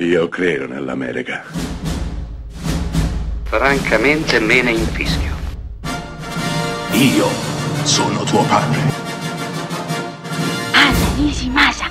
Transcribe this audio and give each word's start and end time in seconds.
Io 0.00 0.28
credo 0.28 0.68
nell'America. 0.68 1.42
Francamente 3.42 4.38
me 4.38 4.62
ne 4.62 4.70
infischio. 4.70 5.34
Io 6.92 7.26
sono 7.82 8.22
tuo 8.22 8.44
padre. 8.44 8.78
Anna 10.70 11.08
Nishimasa. 11.16 11.86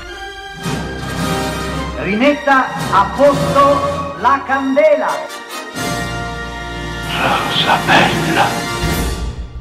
Rimetta 1.98 2.68
a 2.92 3.12
posto 3.14 4.16
la 4.22 4.42
candela. 4.46 5.10
Rosa 7.12 7.78
bella. 7.86 8.46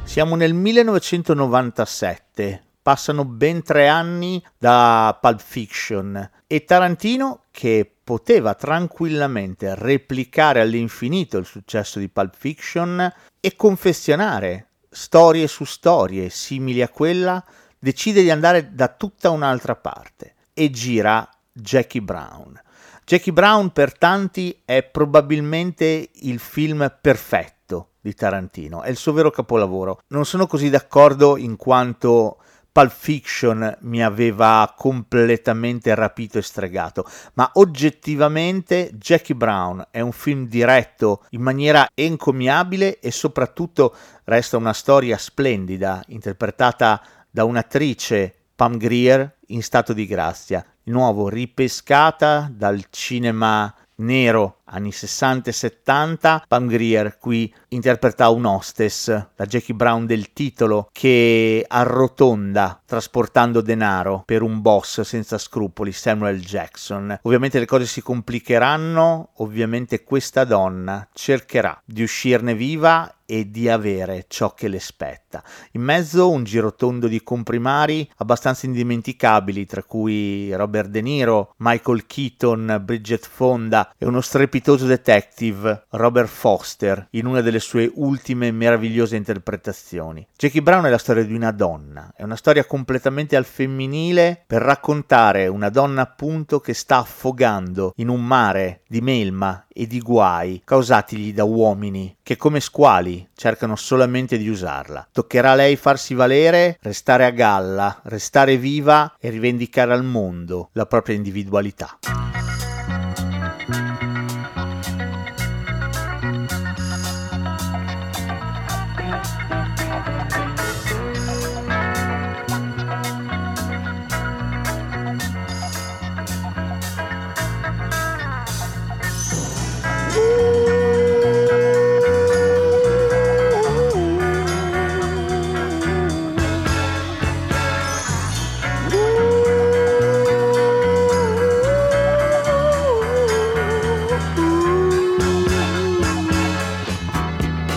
Siamo 0.05 0.37
nel 0.37 0.53
1997, 0.53 2.63
passano 2.81 3.25
ben 3.25 3.61
tre 3.61 3.89
anni 3.89 4.41
da 4.57 5.17
Pulp 5.19 5.41
Fiction 5.41 6.31
e 6.47 6.63
Tarantino, 6.63 7.41
che 7.57 7.91
poteva 8.03 8.53
tranquillamente 8.53 9.73
replicare 9.73 10.61
all'infinito 10.61 11.39
il 11.39 11.45
successo 11.47 11.97
di 11.97 12.07
Pulp 12.07 12.35
Fiction 12.37 13.11
e 13.39 13.55
confezionare 13.55 14.67
storie 14.91 15.47
su 15.47 15.63
storie 15.63 16.29
simili 16.29 16.83
a 16.83 16.89
quella, 16.89 17.43
decide 17.79 18.21
di 18.21 18.29
andare 18.29 18.75
da 18.75 18.89
tutta 18.89 19.31
un'altra 19.31 19.75
parte 19.75 20.35
e 20.53 20.69
gira 20.69 21.27
Jackie 21.51 22.03
Brown. 22.03 22.61
Jackie 23.03 23.33
Brown 23.33 23.71
per 23.71 23.97
tanti 23.97 24.61
è 24.63 24.83
probabilmente 24.83 26.11
il 26.13 26.37
film 26.37 26.95
perfetto 27.01 27.93
di 28.01 28.13
Tarantino, 28.13 28.83
è 28.83 28.89
il 28.91 28.97
suo 28.97 29.13
vero 29.13 29.31
capolavoro. 29.31 30.01
Non 30.09 30.27
sono 30.27 30.45
così 30.45 30.69
d'accordo 30.69 31.37
in 31.37 31.55
quanto 31.55 32.37
Pulp 32.77 32.91
Fiction 32.91 33.75
mi 33.81 34.03
aveva 34.03 34.71
completamente 34.77 35.95
rapito 35.95 36.37
e 36.37 36.43
stregato, 36.43 37.09
ma 37.33 37.49
oggettivamente 37.55 38.91
Jackie 38.93 39.33
Brown 39.33 39.87
è 39.89 39.99
un 39.99 40.11
film 40.11 40.45
diretto 40.45 41.23
in 41.31 41.41
maniera 41.41 41.89
encomiabile 41.95 42.99
e 42.99 43.09
soprattutto 43.09 43.95
resta 44.25 44.57
una 44.57 44.73
storia 44.73 45.17
splendida, 45.17 46.03
interpretata 46.09 47.01
da 47.31 47.45
un'attrice 47.45 48.35
Pam 48.53 48.77
Grier 48.77 49.37
in 49.47 49.63
stato 49.63 49.91
di 49.91 50.05
grazia, 50.05 50.63
di 50.83 50.91
nuovo 50.91 51.29
ripescata 51.29 52.47
dal 52.51 52.85
cinema 52.91 53.73
nero 53.95 54.56
anni 54.69 54.91
60 54.91 55.49
e 55.49 55.53
70, 55.53 56.45
Pam 56.47 56.67
Grier 56.67 57.17
qui 57.19 57.53
interpreta 57.69 58.29
un 58.29 58.45
hostess, 58.45 59.07
la 59.07 59.45
Jackie 59.45 59.75
Brown 59.75 60.05
del 60.05 60.33
titolo, 60.33 60.89
che 60.91 61.65
arrotonda 61.67 62.81
trasportando 62.85 63.61
denaro 63.61 64.23
per 64.25 64.41
un 64.41 64.61
boss 64.61 65.01
senza 65.01 65.37
scrupoli, 65.37 65.91
Samuel 65.91 66.41
Jackson. 66.41 67.19
Ovviamente 67.23 67.59
le 67.59 67.65
cose 67.65 67.85
si 67.85 68.01
complicheranno, 68.01 69.29
ovviamente 69.35 70.03
questa 70.03 70.43
donna 70.43 71.07
cercherà 71.13 71.79
di 71.83 72.03
uscirne 72.03 72.55
viva 72.55 73.11
e 73.29 73.51
di 73.51 73.67
avere 73.67 74.25
ciò 74.29 74.53
che 74.53 74.69
le 74.69 74.79
spetta. 74.79 75.43
In 75.71 75.81
mezzo 75.81 76.29
un 76.29 76.45
girotondo 76.45 77.07
di 77.07 77.21
comprimari 77.23 78.09
abbastanza 78.17 78.65
indimenticabili, 78.65 79.65
tra 79.65 79.83
cui 79.83 80.53
Robert 80.55 80.87
De 80.87 81.01
Niro, 81.01 81.53
Michael 81.57 82.05
Keaton, 82.07 82.81
Bridget 82.83 83.27
Fonda 83.27 83.93
e 83.97 84.05
uno 84.05 84.21
strepitoso 84.21 84.56
detective, 84.61 85.85
Robert 85.91 86.27
Foster, 86.27 87.07
in 87.11 87.25
una 87.25 87.41
delle 87.41 87.59
sue 87.59 87.89
ultime 87.95 88.51
meravigliose 88.51 89.15
interpretazioni. 89.15 90.27
Jackie 90.35 90.61
Brown 90.61 90.85
è 90.85 90.89
la 90.89 90.97
storia 90.97 91.23
di 91.23 91.33
una 91.33 91.51
donna, 91.51 92.13
è 92.15 92.23
una 92.23 92.35
storia 92.35 92.65
completamente 92.65 93.35
al 93.35 93.45
femminile 93.45 94.43
per 94.45 94.61
raccontare 94.61 95.47
una 95.47 95.69
donna 95.69 96.01
appunto 96.01 96.59
che 96.59 96.73
sta 96.73 96.97
affogando 96.97 97.93
in 97.97 98.09
un 98.09 98.23
mare 98.23 98.81
di 98.87 99.01
melma 99.01 99.65
e 99.77 99.85
di 99.85 99.99
guai 99.99 100.61
causatigli 100.65 101.33
da 101.33 101.43
uomini 101.43 102.17
che 102.23 102.35
come 102.35 102.59
squali 102.59 103.29
cercano 103.35 103.75
solamente 103.75 104.37
di 104.37 104.49
usarla. 104.49 105.07
Toccherà 105.11 105.51
a 105.51 105.55
lei 105.55 105.75
farsi 105.75 106.13
valere, 106.13 106.77
restare 106.81 107.25
a 107.25 107.29
galla, 107.29 107.99
restare 108.05 108.57
viva 108.57 109.15
e 109.19 109.29
rivendicare 109.29 109.93
al 109.93 110.03
mondo 110.03 110.69
la 110.73 110.85
propria 110.85 111.15
individualità. 111.15 111.97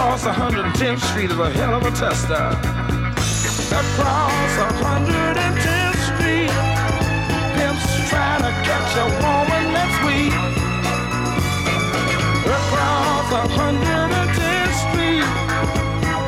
Across 0.00 0.24
110th 0.24 1.02
Street 1.10 1.30
is 1.30 1.38
a 1.38 1.50
hell 1.50 1.74
of 1.74 1.84
a 1.84 1.90
tester. 1.90 2.32
Across 3.68 4.52
110th 4.80 6.00
Street, 6.08 6.48
pimps 7.54 8.08
trying 8.08 8.40
to 8.40 8.52
catch 8.64 8.96
a 8.96 9.04
woman 9.20 9.64
that's 9.76 9.98
weak. 10.08 10.32
Across 12.48 13.28
110th 13.60 14.72
Street, 14.88 15.28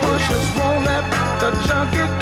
pushers 0.04 0.48
won't 0.58 0.84
let 0.84 1.04
the 1.40 1.50
junkie 1.66 2.21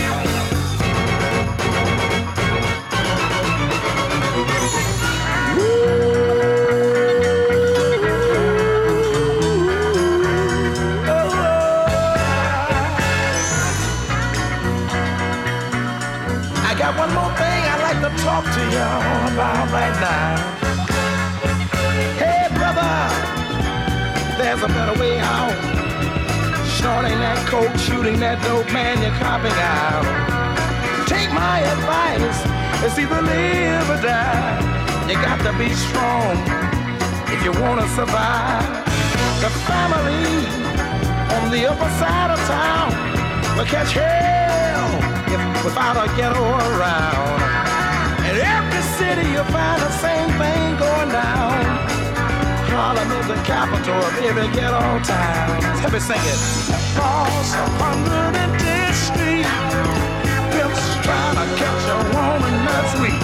there's 24.51 24.63
a 24.63 24.67
better 24.67 24.99
way 24.99 25.17
out. 25.17 25.55
Shorting 26.75 27.15
that 27.23 27.39
coke, 27.47 27.71
shooting 27.79 28.19
that 28.19 28.35
dope, 28.43 28.67
man, 28.75 28.99
you're 28.99 29.15
copping 29.15 29.55
out. 29.55 30.03
Take 31.07 31.31
my 31.31 31.63
advice, 31.63 32.35
it's 32.83 32.99
either 32.99 33.21
live 33.23 33.87
or 33.87 33.99
die. 34.03 34.59
You 35.07 35.15
got 35.23 35.39
to 35.47 35.55
be 35.55 35.71
strong 35.71 36.35
if 37.31 37.39
you 37.47 37.55
wanna 37.63 37.87
survive. 37.95 38.67
The 39.39 39.51
family 39.71 40.43
on 41.31 41.47
the 41.47 41.71
upper 41.71 41.91
side 41.95 42.35
of 42.35 42.39
town 42.43 42.91
will 43.55 43.69
catch 43.71 43.95
hell 43.95 44.91
if, 45.31 45.41
without 45.63 45.95
a 45.95 46.11
ghetto 46.19 46.43
around. 46.75 47.39
In 48.27 48.35
every 48.35 48.83
city 48.99 49.31
you'll 49.31 49.47
find 49.47 49.79
the 49.79 49.91
same 50.03 50.31
thing. 50.35 50.70
Harlem 52.91 53.21
is 53.21 53.27
the 53.27 53.39
capital 53.47 53.95
of 54.03 54.13
every 54.19 54.51
ghetto 54.51 54.83
town. 55.07 55.61
Help 55.79 55.93
me 55.93 55.99
sing 55.99 56.19
it. 56.19 56.39
Across 56.91 57.53
a 57.55 57.65
hundred 57.79 58.35
street, 58.91 59.47
pimps 60.51 60.83
trying 60.99 61.39
to 61.39 61.47
catch 61.55 61.83
a 61.87 61.99
woman 62.11 62.55
that's 62.67 62.91
weak. 62.99 63.23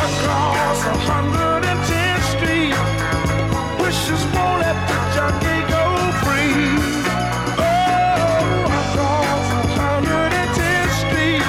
Across 0.00 0.80
a 0.80 0.96
hundred 1.04 1.68
and 1.68 1.80
ten 1.92 2.16
street, 2.32 2.72
wishes 3.84 4.24
won't 4.32 4.64
let 4.64 4.76
the 4.88 4.96
junkie 5.12 5.60
go 5.68 5.84
free. 6.24 6.56
Oh, 7.60 8.64
across 8.80 9.44
a 9.52 9.64
hundred 9.76 10.32
and 10.40 10.50
ten 10.56 10.88
street, 11.04 11.44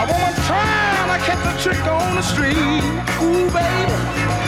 a 0.00 0.04
woman 0.08 0.32
trying 0.48 1.08
to 1.12 1.18
catch 1.28 1.44
a 1.44 1.54
trick 1.60 1.84
on 1.84 2.16
the 2.16 2.24
street. 2.24 2.80
Ooh, 3.20 3.52
baby. 3.52 4.47